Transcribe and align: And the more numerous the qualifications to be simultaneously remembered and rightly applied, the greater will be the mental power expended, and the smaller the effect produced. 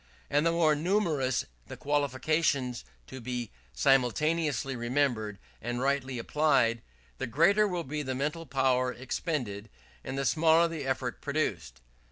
And 0.31 0.47
the 0.47 0.51
more 0.51 0.73
numerous 0.73 1.45
the 1.67 1.77
qualifications 1.77 2.83
to 3.05 3.21
be 3.21 3.51
simultaneously 3.71 4.75
remembered 4.75 5.37
and 5.61 5.79
rightly 5.79 6.17
applied, 6.17 6.81
the 7.19 7.27
greater 7.27 7.67
will 7.67 7.83
be 7.83 8.01
the 8.01 8.15
mental 8.15 8.47
power 8.47 8.91
expended, 8.91 9.69
and 10.03 10.17
the 10.17 10.25
smaller 10.25 10.67
the 10.67 10.85
effect 10.85 11.21
produced. 11.21 11.81